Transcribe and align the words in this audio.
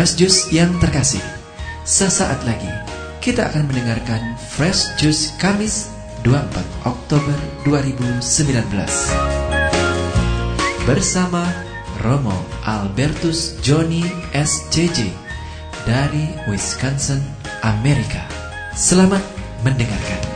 Fresh 0.00 0.16
Juice 0.16 0.48
yang 0.48 0.72
terkasih, 0.80 1.20
sesaat 1.84 2.40
lagi 2.48 2.72
kita 3.20 3.52
akan 3.52 3.68
mendengarkan 3.68 4.32
Fresh 4.40 4.96
Juice 4.96 5.36
Kamis 5.36 5.92
24 6.24 6.88
Oktober 6.88 7.36
2019 7.68 8.64
bersama 10.88 11.44
Romo 12.00 12.32
Albertus 12.64 13.60
Johnny 13.60 14.00
SJJ 14.32 15.12
dari 15.84 16.32
Wisconsin, 16.48 17.20
Amerika. 17.60 18.24
Selamat 18.72 19.20
mendengarkan. 19.68 20.29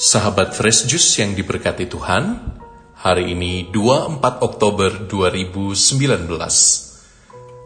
Sahabat 0.00 0.56
Fresh 0.56 0.88
Juice 0.88 1.20
yang 1.20 1.36
diberkati 1.36 1.84
Tuhan, 1.84 2.40
hari 2.96 3.36
ini 3.36 3.68
24 3.68 4.40
Oktober 4.40 4.88
2019. 5.04 5.76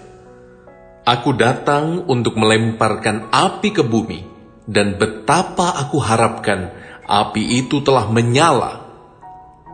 Aku 1.04 1.36
datang 1.36 2.08
untuk 2.08 2.40
melemparkan 2.40 3.28
api 3.28 3.68
ke 3.68 3.84
bumi, 3.84 4.24
dan 4.64 4.96
betapa 4.96 5.76
aku 5.76 6.00
harapkan 6.00 6.72
api 7.04 7.60
itu 7.60 7.84
telah 7.84 8.08
menyala 8.08 8.79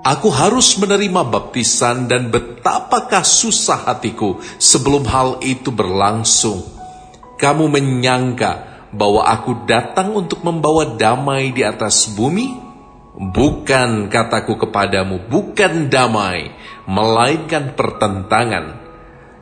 Aku 0.07 0.31
harus 0.31 0.79
menerima 0.79 1.27
baptisan 1.27 2.07
dan 2.07 2.31
betapakah 2.31 3.27
susah 3.27 3.91
hatiku 3.91 4.39
sebelum 4.55 5.03
hal 5.03 5.43
itu 5.43 5.75
berlangsung. 5.75 6.63
Kamu 7.35 7.67
menyangka 7.67 8.87
bahwa 8.95 9.27
aku 9.27 9.67
datang 9.67 10.15
untuk 10.15 10.47
membawa 10.47 10.95
damai 10.95 11.51
di 11.51 11.67
atas 11.67 12.07
bumi? 12.15 12.55
Bukan 13.19 14.07
kataku 14.07 14.55
kepadamu, 14.55 15.27
bukan 15.27 15.91
damai, 15.91 16.55
melainkan 16.87 17.75
pertentangan. 17.75 18.87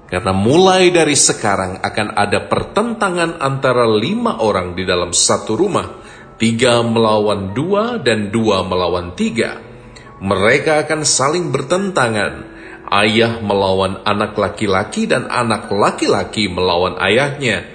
Karena 0.09 0.33
mulai 0.33 0.89
dari 0.89 1.13
sekarang 1.13 1.85
akan 1.85 2.17
ada 2.17 2.41
pertentangan 2.49 3.37
antara 3.37 3.85
lima 3.85 4.41
orang 4.41 4.73
di 4.73 4.89
dalam 4.89 5.13
satu 5.13 5.61
rumah, 5.61 6.01
tiga 6.41 6.81
melawan 6.81 7.53
dua 7.53 8.01
dan 8.01 8.33
dua 8.33 8.65
melawan 8.65 9.13
tiga 9.13 9.74
mereka 10.23 10.87
akan 10.87 11.03
saling 11.03 11.51
bertentangan. 11.51 12.55
Ayah 12.85 13.41
melawan 13.41 14.05
anak 14.07 14.37
laki-laki 14.39 15.09
dan 15.11 15.27
anak 15.27 15.73
laki-laki 15.73 16.47
melawan 16.47 16.95
ayahnya. 17.01 17.67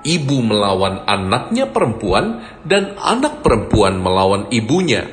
Ibu 0.00 0.36
melawan 0.40 1.04
anaknya 1.04 1.68
perempuan 1.68 2.44
dan 2.64 2.96
anak 3.00 3.42
perempuan 3.42 4.00
melawan 4.00 4.48
ibunya. 4.52 5.08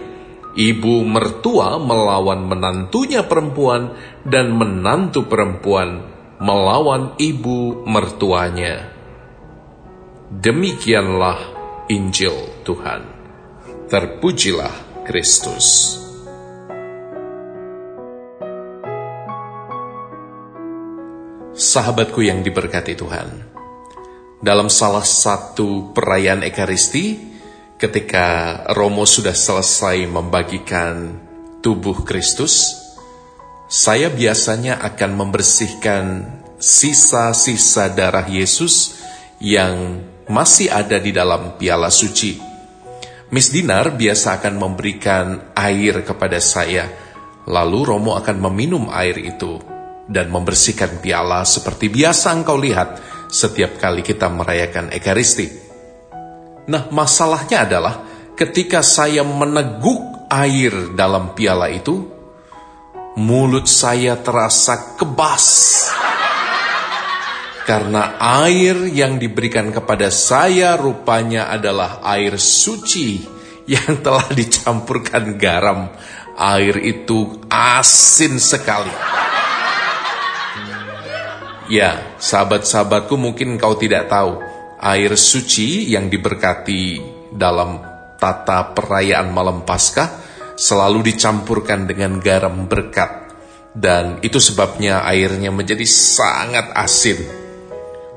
Ibu 0.58 1.06
mertua 1.06 1.78
melawan 1.78 2.48
menantunya 2.48 3.26
perempuan 3.26 3.94
dan 4.26 4.58
menantu 4.58 5.28
perempuan 5.30 6.08
melawan 6.38 7.18
ibu 7.18 7.86
mertuanya. 7.86 8.90
Demikianlah 10.30 11.40
Injil 11.90 12.62
Tuhan. 12.62 13.02
Terpujilah 13.88 15.06
Kristus. 15.08 16.07
Sahabatku 21.58 22.22
yang 22.22 22.46
diberkati 22.46 22.94
Tuhan, 22.94 23.42
dalam 24.46 24.70
salah 24.70 25.02
satu 25.02 25.90
perayaan 25.90 26.46
Ekaristi, 26.46 27.18
ketika 27.82 28.62
Romo 28.78 29.10
sudah 29.10 29.34
selesai 29.34 30.06
membagikan 30.06 31.18
tubuh 31.66 32.06
Kristus, 32.06 32.78
saya 33.66 34.14
biasanya 34.14 34.86
akan 34.86 35.12
membersihkan 35.18 36.04
sisa-sisa 36.62 37.90
darah 37.90 38.30
Yesus 38.30 39.02
yang 39.42 40.06
masih 40.30 40.70
ada 40.70 41.02
di 41.02 41.10
dalam 41.10 41.58
piala 41.58 41.90
suci. 41.90 42.38
Miss 43.34 43.50
Dinar 43.50 43.98
biasa 43.98 44.38
akan 44.38 44.62
memberikan 44.62 45.58
air 45.58 46.06
kepada 46.06 46.38
saya, 46.38 46.86
lalu 47.50 47.82
Romo 47.82 48.14
akan 48.14 48.46
meminum 48.46 48.94
air 48.94 49.18
itu 49.18 49.77
dan 50.08 50.32
membersihkan 50.32 51.04
piala 51.04 51.44
seperti 51.44 51.92
biasa 51.92 52.32
engkau 52.32 52.56
lihat 52.56 53.00
setiap 53.28 53.76
kali 53.76 54.02
kita 54.02 54.32
merayakan 54.32 54.90
Ekaristi. 54.96 55.52
Nah, 56.68 56.88
masalahnya 56.92 57.68
adalah 57.68 57.96
ketika 58.36 58.80
saya 58.84 59.24
meneguk 59.24 60.28
air 60.32 60.96
dalam 60.96 61.36
piala 61.36 61.72
itu, 61.72 62.08
mulut 63.20 63.68
saya 63.68 64.20
terasa 64.20 64.96
kebas. 65.00 65.48
Karena 67.68 68.16
air 68.48 68.88
yang 68.88 69.20
diberikan 69.20 69.76
kepada 69.76 70.08
saya 70.08 70.80
rupanya 70.80 71.52
adalah 71.52 72.00
air 72.16 72.40
suci 72.40 73.28
yang 73.68 74.00
telah 74.00 74.28
dicampurkan 74.32 75.36
garam. 75.36 75.92
Air 76.40 76.80
itu 76.80 77.44
asin 77.52 78.40
sekali. 78.40 79.17
Ya, 81.68 82.16
sahabat-sahabatku 82.16 83.20
mungkin 83.20 83.60
kau 83.60 83.76
tidak 83.76 84.08
tahu, 84.08 84.40
air 84.80 85.12
suci 85.20 85.92
yang 85.92 86.08
diberkati 86.08 87.04
dalam 87.36 87.84
tata 88.16 88.72
perayaan 88.72 89.36
malam 89.36 89.68
Paskah 89.68 90.24
selalu 90.56 91.12
dicampurkan 91.12 91.84
dengan 91.84 92.24
garam 92.24 92.72
berkat. 92.72 93.36
Dan 93.76 94.24
itu 94.24 94.40
sebabnya 94.40 95.04
airnya 95.04 95.52
menjadi 95.52 95.84
sangat 95.84 96.72
asin. 96.72 97.20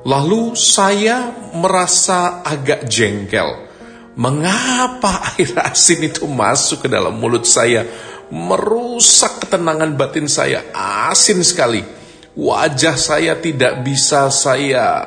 Lalu 0.06 0.54
saya 0.54 1.34
merasa 1.50 2.46
agak 2.46 2.86
jengkel. 2.86 3.66
Mengapa 4.14 5.34
air 5.34 5.58
asin 5.58 6.06
itu 6.06 6.22
masuk 6.30 6.86
ke 6.86 6.88
dalam 6.88 7.18
mulut 7.18 7.44
saya? 7.44 7.82
Merusak 8.30 9.42
ketenangan 9.42 9.98
batin 9.98 10.30
saya. 10.30 10.64
Asin 11.10 11.42
sekali 11.42 11.99
wajah 12.40 12.96
saya 12.96 13.36
tidak 13.36 13.84
bisa 13.84 14.32
saya 14.32 15.04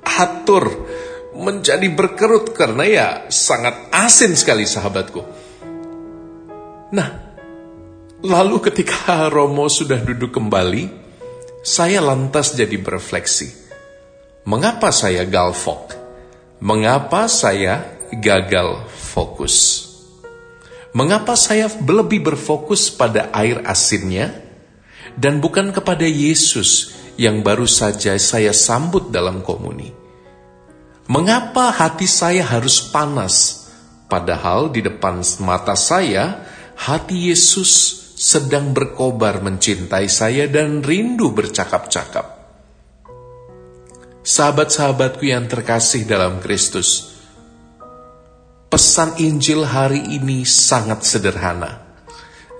atur 0.00 0.88
menjadi 1.36 1.84
berkerut 1.92 2.56
karena 2.56 2.84
ya 2.88 3.08
sangat 3.28 3.92
asin 3.92 4.32
sekali 4.32 4.64
sahabatku. 4.64 5.20
Nah, 6.94 7.08
lalu 8.24 8.56
ketika 8.64 9.26
Romo 9.34 9.68
sudah 9.68 10.00
duduk 10.00 10.32
kembali, 10.32 10.88
saya 11.60 12.00
lantas 12.00 12.56
jadi 12.56 12.80
berefleksi. 12.80 13.66
Mengapa 14.48 14.92
saya 14.92 15.24
galfok? 15.28 15.96
Mengapa 16.64 17.28
saya 17.28 17.84
gagal 18.12 18.88
fokus? 18.88 19.88
Mengapa 20.94 21.34
saya 21.34 21.66
lebih 21.82 22.22
berfokus 22.22 22.92
pada 22.94 23.26
air 23.34 23.66
asinnya 23.66 24.43
dan 25.14 25.38
bukan 25.38 25.70
kepada 25.70 26.06
Yesus 26.06 26.94
yang 27.14 27.46
baru 27.46 27.66
saja 27.66 28.18
saya 28.18 28.50
sambut 28.50 29.14
dalam 29.14 29.42
komuni. 29.46 29.94
Mengapa 31.04 31.68
hati 31.68 32.08
saya 32.08 32.42
harus 32.42 32.80
panas, 32.80 33.68
padahal 34.08 34.72
di 34.72 34.80
depan 34.80 35.20
mata 35.44 35.76
saya 35.76 36.42
hati 36.74 37.28
Yesus 37.28 38.02
sedang 38.16 38.72
berkobar 38.72 39.44
mencintai 39.44 40.08
saya 40.08 40.48
dan 40.48 40.80
rindu 40.80 41.34
bercakap-cakap. 41.34 42.40
Sahabat-sahabatku 44.24 45.28
yang 45.28 45.44
terkasih 45.44 46.08
dalam 46.08 46.40
Kristus, 46.40 47.20
pesan 48.72 49.20
Injil 49.20 49.68
hari 49.68 50.00
ini 50.16 50.48
sangat 50.48 51.04
sederhana. 51.04 51.83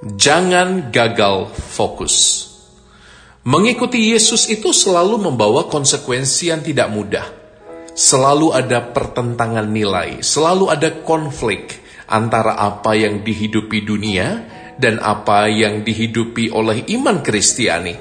Jangan 0.05 0.93
gagal 0.93 1.49
fokus. 1.57 2.45
Mengikuti 3.49 4.13
Yesus 4.13 4.53
itu 4.53 4.69
selalu 4.69 5.17
membawa 5.17 5.65
konsekuensi 5.73 6.53
yang 6.53 6.61
tidak 6.61 6.93
mudah. 6.93 7.25
Selalu 7.97 8.53
ada 8.53 8.85
pertentangan 8.85 9.65
nilai, 9.65 10.21
selalu 10.21 10.69
ada 10.69 10.93
konflik 11.01 11.81
antara 12.05 12.53
apa 12.53 12.93
yang 12.93 13.25
dihidupi 13.25 13.81
dunia 13.81 14.45
dan 14.77 15.01
apa 15.01 15.49
yang 15.49 15.81
dihidupi 15.81 16.53
oleh 16.53 16.85
iman 17.01 17.25
Kristiani. 17.25 17.97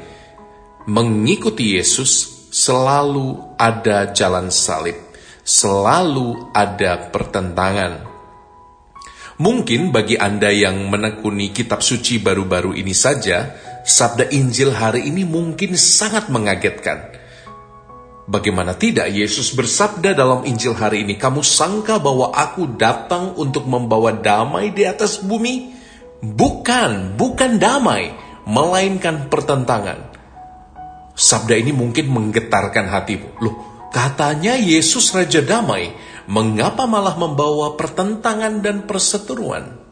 Mengikuti 0.91 1.79
Yesus 1.79 2.11
selalu 2.51 3.55
ada 3.55 4.11
jalan 4.11 4.51
salib, 4.51 4.99
selalu 5.47 6.51
ada 6.51 7.07
pertentangan. 7.15 8.12
Mungkin 9.41 9.89
bagi 9.89 10.13
Anda 10.13 10.53
yang 10.53 10.93
menekuni 10.93 11.49
kitab 11.49 11.81
suci 11.81 12.21
baru-baru 12.21 12.77
ini 12.77 12.93
saja, 12.93 13.49
sabda 13.81 14.29
Injil 14.29 14.69
hari 14.69 15.09
ini 15.09 15.25
mungkin 15.25 15.73
sangat 15.73 16.29
mengagetkan. 16.29 17.17
Bagaimana 18.29 18.77
tidak 18.77 19.09
Yesus 19.09 19.51
bersabda 19.57 20.13
dalam 20.13 20.45
Injil 20.45 20.77
hari 20.77 21.01
ini, 21.01 21.17
"Kamu 21.17 21.41
sangka 21.41 21.97
bahwa 21.97 22.29
Aku 22.29 22.77
datang 22.77 23.33
untuk 23.35 23.65
membawa 23.65 24.13
damai 24.13 24.69
di 24.69 24.85
atas 24.85 25.19
bumi? 25.19 25.75
Bukan, 26.21 27.17
bukan 27.17 27.57
damai, 27.57 28.13
melainkan 28.45 29.27
pertentangan." 29.33 30.13
Sabda 31.17 31.57
ini 31.57 31.73
mungkin 31.73 32.05
menggetarkan 32.13 32.85
hatimu. 32.85 33.43
Loh, 33.43 33.55
katanya 33.89 34.55
Yesus 34.55 35.11
Raja 35.13 35.43
Damai, 35.43 35.93
mengapa 36.29 36.87
malah 36.87 37.15
membawa 37.19 37.75
pertentangan 37.75 38.63
dan 38.63 38.87
perseteruan? 38.87 39.83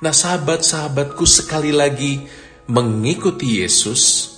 Nah, 0.00 0.14
sahabat-sahabatku, 0.16 1.28
sekali 1.28 1.76
lagi, 1.76 2.24
mengikuti 2.72 3.60
Yesus 3.60 4.32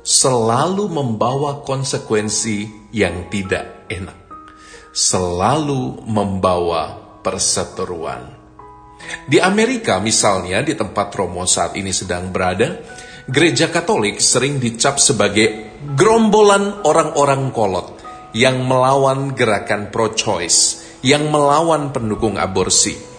selalu 0.00 0.86
membawa 0.86 1.66
konsekuensi 1.66 2.88
yang 2.94 3.26
tidak 3.26 3.90
enak, 3.90 4.18
selalu 4.94 6.06
membawa 6.06 6.94
perseteruan. 7.20 8.38
Di 9.26 9.42
Amerika, 9.42 9.98
misalnya, 9.98 10.62
di 10.62 10.78
tempat 10.78 11.10
Romo 11.18 11.42
saat 11.42 11.74
ini 11.74 11.90
sedang 11.90 12.30
berada, 12.30 12.78
gereja 13.26 13.66
Katolik 13.66 14.22
sering 14.22 14.62
dicap 14.62 15.02
sebagai 15.02 15.74
gerombolan 15.98 16.86
orang-orang 16.86 17.50
kolot 17.50 17.99
yang 18.36 18.62
melawan 18.66 19.34
gerakan 19.34 19.90
pro-choice, 19.90 20.82
yang 21.02 21.28
melawan 21.32 21.90
pendukung 21.90 22.38
aborsi 22.38 23.10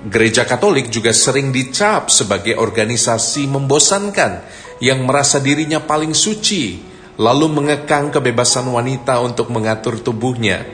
Gereja 0.00 0.48
Katolik 0.48 0.88
juga 0.88 1.12
sering 1.12 1.52
dicap 1.52 2.08
sebagai 2.08 2.56
organisasi 2.56 3.44
membosankan 3.44 4.40
yang 4.80 5.04
merasa 5.04 5.44
dirinya 5.44 5.76
paling 5.84 6.16
suci, 6.16 6.80
lalu 7.20 7.52
mengekang 7.52 8.08
kebebasan 8.08 8.64
wanita 8.72 9.20
untuk 9.20 9.52
mengatur 9.52 10.00
tubuhnya, 10.00 10.64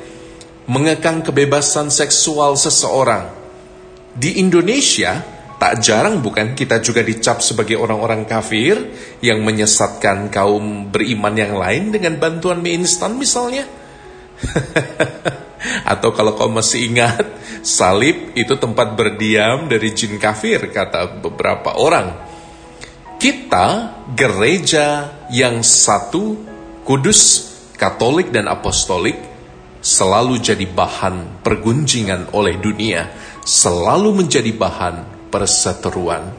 mengekang 0.71 1.27
kebebasan 1.27 1.91
seksual 1.91 2.55
seseorang. 2.55 3.27
Di 4.15 4.39
Indonesia, 4.39 5.36
tak 5.67 5.83
jarang 5.83 6.23
bukan 6.23 6.55
kita 6.55 6.79
juga 6.79 7.03
dicap 7.03 7.43
sebagai 7.43 7.75
orang-orang 7.75 8.23
kafir 8.23 8.87
yang 9.19 9.43
menyesatkan 9.43 10.31
kaum 10.31 10.95
beriman 10.95 11.35
yang 11.35 11.59
lain 11.59 11.91
dengan 11.91 12.23
bantuan 12.23 12.63
mie 12.63 12.79
instan 12.79 13.19
misalnya. 13.19 13.67
Atau 15.91 16.15
kalau 16.15 16.39
kau 16.39 16.47
masih 16.47 16.87
ingat, 16.87 17.27
salib 17.67 18.31
itu 18.39 18.55
tempat 18.55 18.95
berdiam 18.95 19.67
dari 19.67 19.91
jin 19.91 20.23
kafir, 20.23 20.71
kata 20.71 21.19
beberapa 21.19 21.75
orang. 21.83 22.15
Kita 23.19 23.99
gereja 24.15 25.19
yang 25.35 25.67
satu, 25.67 26.47
kudus, 26.87 27.51
katolik 27.75 28.31
dan 28.31 28.47
apostolik, 28.47 29.19
selalu 29.83 30.39
jadi 30.39 30.63
bahan 30.63 31.43
pergunjingan 31.43 32.31
oleh 32.39 32.55
dunia, 32.55 33.11
selalu 33.43 34.23
menjadi 34.23 34.55
bahan 34.55 35.16
perseteruan. 35.29 36.31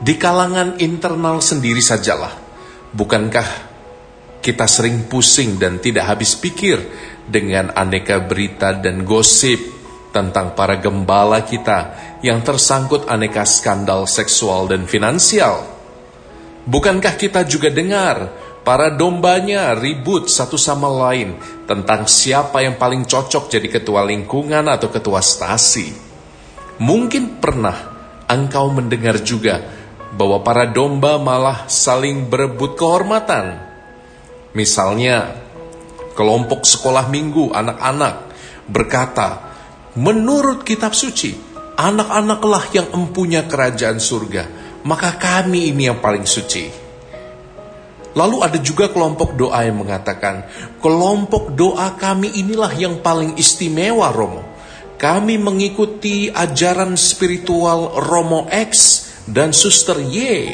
Di 0.00 0.14
kalangan 0.18 0.76
internal 0.82 1.38
sendiri 1.40 1.80
sajalah, 1.80 2.34
bukankah 2.92 3.74
kita 4.44 4.68
sering 4.68 5.08
pusing 5.08 5.56
dan 5.56 5.80
tidak 5.80 6.04
habis 6.04 6.36
pikir 6.36 6.76
dengan 7.24 7.72
aneka 7.72 8.20
berita 8.20 8.76
dan 8.76 9.00
gosip 9.08 9.56
tentang 10.12 10.52
para 10.52 10.76
gembala 10.76 11.42
kita 11.42 11.96
yang 12.20 12.44
tersangkut 12.44 13.08
aneka 13.08 13.48
skandal 13.48 14.04
seksual 14.04 14.68
dan 14.68 14.84
finansial. 14.84 15.64
Bukankah 16.68 17.16
kita 17.16 17.48
juga 17.48 17.72
dengar 17.72 18.30
para 18.60 18.92
dombanya 18.92 19.72
ribut 19.72 20.28
satu 20.28 20.60
sama 20.60 20.88
lain 20.88 21.36
tentang 21.64 22.04
siapa 22.04 22.60
yang 22.60 22.76
paling 22.76 23.08
cocok 23.08 23.48
jadi 23.48 23.68
ketua 23.68 24.04
lingkungan 24.04 24.68
atau 24.68 24.92
ketua 24.92 25.24
stasi? 25.24 26.03
Mungkin 26.80 27.38
pernah 27.38 27.76
engkau 28.26 28.70
mendengar 28.72 29.20
juga 29.22 29.62
bahwa 30.14 30.42
para 30.42 30.66
domba 30.66 31.18
malah 31.18 31.66
saling 31.66 32.26
berebut 32.26 32.78
kehormatan 32.78 33.74
Misalnya, 34.54 35.34
kelompok 36.14 36.62
sekolah 36.62 37.10
minggu 37.10 37.50
anak-anak 37.50 38.14
berkata, 38.70 39.50
menurut 39.98 40.62
kitab 40.62 40.94
suci, 40.94 41.34
anak-anaklah 41.74 42.70
yang 42.70 42.86
empunya 42.94 43.50
kerajaan 43.50 43.98
surga, 43.98 44.46
maka 44.86 45.18
kami 45.18 45.74
ini 45.74 45.90
yang 45.90 45.98
paling 45.98 46.22
suci. 46.22 46.70
Lalu 48.14 48.36
ada 48.46 48.58
juga 48.62 48.86
kelompok 48.94 49.34
doa 49.34 49.66
yang 49.66 49.82
mengatakan, 49.82 50.46
kelompok 50.78 51.50
doa 51.58 51.98
kami 51.98 52.38
inilah 52.38 52.70
yang 52.78 53.02
paling 53.02 53.34
istimewa 53.34 54.14
Romo. 54.14 54.53
Kami 55.04 55.36
mengikuti 55.36 56.32
ajaran 56.32 56.96
spiritual 56.96 58.00
Romo 58.08 58.48
X 58.48 59.04
dan 59.28 59.52
Suster 59.52 60.00
Y 60.00 60.48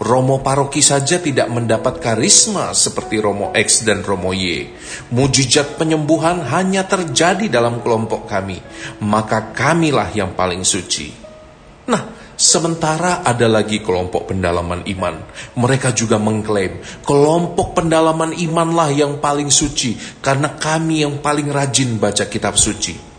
Romo 0.00 0.40
paroki 0.40 0.80
saja 0.80 1.20
tidak 1.20 1.52
mendapat 1.52 2.00
karisma 2.00 2.72
seperti 2.72 3.20
Romo 3.20 3.52
X 3.52 3.84
dan 3.84 4.00
Romo 4.00 4.32
Y. 4.32 4.72
Mujizat 5.12 5.76
penyembuhan 5.76 6.40
hanya 6.40 6.88
terjadi 6.88 7.52
dalam 7.52 7.84
kelompok 7.84 8.24
kami, 8.24 8.64
maka 9.04 9.52
kamilah 9.52 10.08
yang 10.16 10.32
paling 10.32 10.64
suci. 10.64 11.12
Nah, 11.84 12.16
sementara 12.32 13.20
ada 13.20 13.44
lagi 13.44 13.84
kelompok 13.84 14.32
pendalaman 14.32 14.88
iman. 14.88 15.20
Mereka 15.60 15.92
juga 15.92 16.16
mengklaim, 16.16 16.80
kelompok 17.04 17.76
pendalaman 17.76 18.32
imanlah 18.32 18.88
yang 18.96 19.20
paling 19.20 19.52
suci, 19.52 20.00
karena 20.24 20.56
kami 20.56 21.04
yang 21.04 21.20
paling 21.20 21.52
rajin 21.52 22.00
baca 22.00 22.24
kitab 22.24 22.56
suci. 22.56 23.09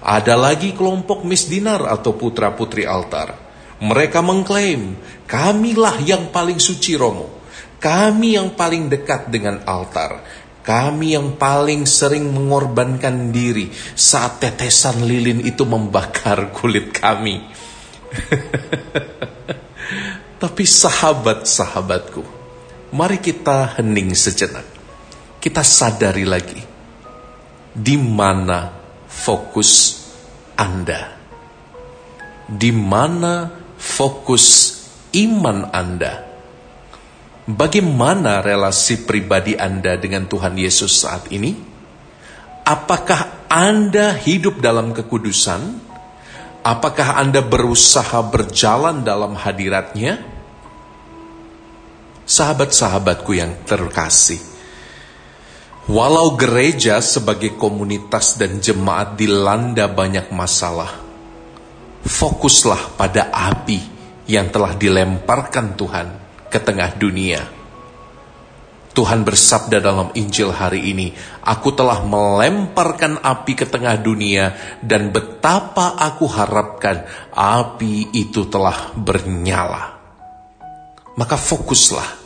Ada 0.00 0.36
lagi 0.36 0.72
kelompok 0.72 1.28
misdinar 1.28 1.84
atau 1.84 2.16
putra-putri 2.16 2.88
altar 2.88 3.50
mereka 3.80 4.20
mengklaim, 4.20 4.92
kamilah 5.24 6.04
yang 6.04 6.28
paling 6.28 6.60
suci 6.60 7.00
Romo. 7.00 7.40
Kami 7.80 8.36
yang 8.36 8.52
paling 8.52 8.92
dekat 8.92 9.32
dengan 9.32 9.64
altar. 9.64 10.20
Kami 10.60 11.16
yang 11.16 11.40
paling 11.40 11.88
sering 11.88 12.28
mengorbankan 12.28 13.32
diri 13.32 13.72
saat 13.96 14.44
tetesan 14.44 15.08
lilin 15.08 15.40
itu 15.40 15.64
membakar 15.64 16.52
kulit 16.52 16.92
kami. 16.92 17.40
Tapi 20.44 20.64
sahabat-sahabatku, 20.68 22.20
mari 22.92 23.16
kita 23.16 23.80
hening 23.80 24.12
sejenak. 24.12 24.68
Kita 25.40 25.64
sadari 25.64 26.28
lagi 26.28 26.60
di 27.72 27.96
mana 27.96 28.79
fokus 29.10 30.00
Anda. 30.54 31.18
Di 32.46 32.70
mana 32.70 33.50
fokus 33.74 34.46
iman 35.18 35.74
Anda. 35.74 36.30
Bagaimana 37.50 38.38
relasi 38.46 39.02
pribadi 39.02 39.58
Anda 39.58 39.98
dengan 39.98 40.30
Tuhan 40.30 40.54
Yesus 40.54 41.02
saat 41.02 41.26
ini? 41.34 41.58
Apakah 42.62 43.50
Anda 43.50 44.14
hidup 44.14 44.62
dalam 44.62 44.94
kekudusan? 44.94 45.90
Apakah 46.62 47.18
Anda 47.18 47.42
berusaha 47.42 48.22
berjalan 48.22 49.02
dalam 49.02 49.34
hadiratnya? 49.34 50.22
Sahabat-sahabatku 52.30 53.34
yang 53.34 53.66
terkasih, 53.66 54.38
walau 55.90 56.38
gereja 56.38 57.02
sebagai 57.02 57.58
komunitas 57.58 58.38
dan 58.38 58.62
jemaat 58.62 59.18
dilanda 59.18 59.90
banyak 59.90 60.30
masalah, 60.30 61.02
fokuslah 62.06 62.94
pada 62.94 63.26
api 63.34 63.82
yang 64.30 64.54
telah 64.54 64.78
dilemparkan 64.78 65.74
Tuhan 65.74 66.06
ke 66.46 66.62
tengah 66.62 66.94
dunia. 66.94 67.42
Tuhan 68.90 69.22
bersabda 69.22 69.78
dalam 69.82 70.10
Injil 70.18 70.50
hari 70.50 70.90
ini, 70.94 71.14
Aku 71.46 71.74
telah 71.74 72.02
melemparkan 72.02 73.22
api 73.22 73.52
ke 73.54 73.66
tengah 73.66 73.98
dunia 73.98 74.54
dan 74.82 75.10
betapa 75.14 75.94
aku 75.94 76.26
harapkan 76.26 77.06
api 77.34 78.14
itu 78.14 78.46
telah 78.50 78.94
bernyala. 78.98 79.98
Maka 81.14 81.38
fokuslah 81.38 82.19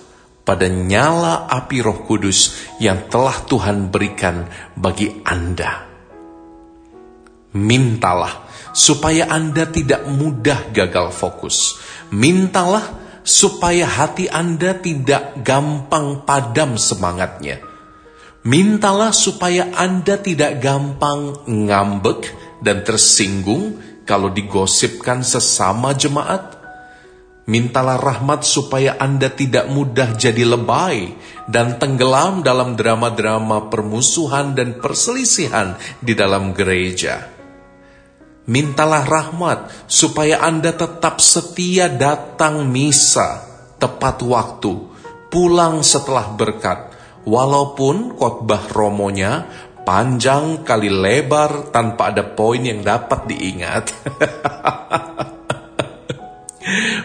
pada 0.44 0.68
nyala 0.68 1.48
api 1.48 1.80
roh 1.80 2.04
kudus 2.04 2.60
yang 2.76 3.08
telah 3.08 3.44
Tuhan 3.48 3.88
berikan 3.88 4.46
bagi 4.76 5.24
Anda. 5.24 5.88
Mintalah 7.56 8.44
supaya 8.76 9.30
Anda 9.32 9.64
tidak 9.64 10.04
mudah 10.10 10.74
gagal 10.74 11.14
fokus. 11.16 11.80
Mintalah 12.12 12.82
supaya 13.24 13.88
hati 13.88 14.28
Anda 14.28 14.76
tidak 14.76 15.40
gampang 15.40 16.28
padam 16.28 16.76
semangatnya. 16.76 17.64
Mintalah 18.44 19.16
supaya 19.16 19.72
Anda 19.72 20.20
tidak 20.20 20.60
gampang 20.60 21.48
ngambek 21.48 22.28
dan 22.60 22.84
tersinggung 22.84 23.80
kalau 24.04 24.28
digosipkan 24.28 25.24
sesama 25.24 25.96
jemaat. 25.96 26.63
Mintalah 27.44 28.00
rahmat 28.00 28.40
supaya 28.40 28.96
Anda 28.96 29.28
tidak 29.28 29.68
mudah 29.68 30.16
jadi 30.16 30.48
lebay 30.48 31.12
dan 31.44 31.76
tenggelam 31.76 32.40
dalam 32.40 32.72
drama-drama 32.72 33.68
permusuhan 33.68 34.56
dan 34.56 34.80
perselisihan 34.80 35.76
di 36.00 36.16
dalam 36.16 36.56
gereja. 36.56 37.28
Mintalah 38.48 39.04
rahmat 39.04 39.84
supaya 39.84 40.40
Anda 40.40 40.72
tetap 40.72 41.20
setia 41.20 41.92
datang 41.92 42.64
misa 42.64 43.44
tepat 43.76 44.24
waktu, 44.24 44.72
pulang 45.28 45.84
setelah 45.84 46.32
berkat, 46.32 46.96
walaupun 47.28 48.16
khotbah 48.16 48.72
romonya 48.72 49.44
panjang 49.84 50.64
kali 50.64 50.88
lebar 50.88 51.68
tanpa 51.68 52.08
ada 52.08 52.24
poin 52.24 52.64
yang 52.64 52.80
dapat 52.80 53.28
diingat. 53.28 53.84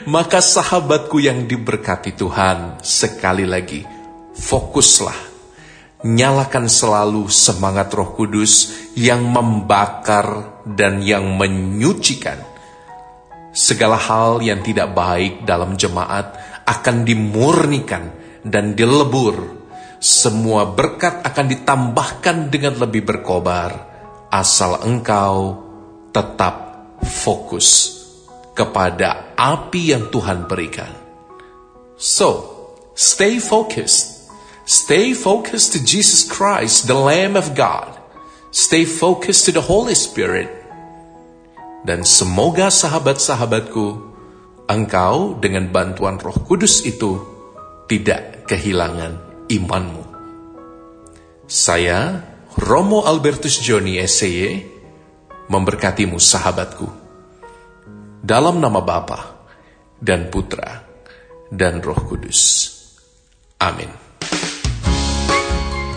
Maka 0.08 0.40
sahabatku 0.40 1.22
yang 1.22 1.46
diberkati 1.46 2.16
Tuhan, 2.16 2.82
sekali 2.82 3.46
lagi, 3.46 3.84
fokuslah 4.34 5.30
nyalakan 6.00 6.72
selalu 6.72 7.28
semangat 7.28 7.92
Roh 7.92 8.16
Kudus 8.16 8.72
yang 8.96 9.28
membakar 9.28 10.64
dan 10.64 11.04
yang 11.04 11.36
menyucikan. 11.36 12.40
Segala 13.52 14.00
hal 14.00 14.40
yang 14.40 14.64
tidak 14.64 14.96
baik 14.96 15.44
dalam 15.44 15.76
jemaat 15.76 16.38
akan 16.64 17.04
dimurnikan 17.04 18.16
dan 18.46 18.78
dilebur. 18.78 19.60
Semua 20.00 20.64
berkat 20.64 21.20
akan 21.28 21.46
ditambahkan 21.52 22.48
dengan 22.48 22.80
lebih 22.80 23.04
berkobar, 23.04 23.76
asal 24.32 24.80
engkau 24.88 25.60
tetap 26.16 26.56
fokus 27.04 27.99
kepada 28.60 29.32
api 29.40 29.96
yang 29.96 30.12
Tuhan 30.12 30.52
berikan. 30.52 30.92
So, 31.96 32.60
stay 32.92 33.40
focused 33.40 34.20
Stay 34.70 35.18
focused 35.18 35.74
to 35.74 35.82
Jesus 35.82 36.30
Christ, 36.30 36.86
the 36.86 36.94
Lamb 36.94 37.34
of 37.34 37.58
God. 37.58 37.90
Stay 38.54 38.86
focused 38.86 39.50
to 39.50 39.52
the 39.58 39.66
Holy 39.66 39.98
Spirit. 39.98 40.46
Dan 41.82 42.06
semoga 42.06 42.70
sahabat-sahabatku, 42.70 43.98
engkau 44.70 45.42
dengan 45.42 45.74
bantuan 45.74 46.22
roh 46.22 46.38
kudus 46.46 46.86
itu 46.86 47.18
tidak 47.90 48.46
kehilangan 48.46 49.18
imanmu. 49.50 50.06
Saya, 51.50 52.22
Romo 52.54 53.10
Albertus 53.10 53.58
Joni 53.58 53.98
SCY, 53.98 54.70
memberkatimu 55.50 56.22
sahabatku. 56.22 57.09
Dalam 58.20 58.60
nama 58.60 58.84
Bapa 58.84 59.48
dan 59.96 60.28
Putra 60.28 60.84
dan 61.48 61.80
Roh 61.80 62.04
Kudus. 62.04 62.68
Amin. 63.64 63.88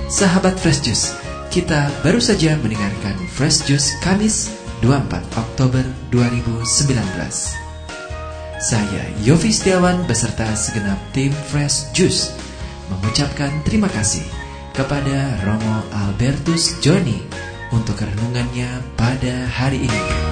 Sahabat 0.06 0.54
Fresh 0.54 0.86
Juice, 0.86 1.18
kita 1.50 1.90
baru 2.06 2.22
saja 2.22 2.54
mendengarkan 2.62 3.18
Fresh 3.26 3.66
Juice 3.66 3.98
Kamis 4.06 4.54
24 4.86 5.18
Oktober 5.34 5.82
2019. 6.14 6.62
Saya 8.62 9.02
Yofi 9.26 9.50
Setiawan 9.50 10.06
beserta 10.06 10.46
segenap 10.54 11.02
tim 11.10 11.34
Fresh 11.50 11.90
Juice 11.90 12.30
mengucapkan 12.86 13.50
terima 13.66 13.90
kasih 13.90 14.22
kepada 14.70 15.42
Romo 15.42 15.82
Albertus 16.06 16.78
Joni 16.78 17.18
untuk 17.74 17.98
renungannya 17.98 18.70
pada 18.94 19.50
hari 19.58 19.90
ini. 19.90 20.31